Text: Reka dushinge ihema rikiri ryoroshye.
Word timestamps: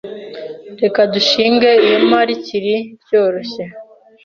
Reka 0.81 1.01
dushinge 1.13 1.69
ihema 1.83 2.19
rikiri 2.27 2.75
ryoroshye. 3.03 3.63